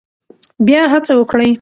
بیا 0.65 0.81
هڅه 0.93 1.13
وکړئ. 1.21 1.49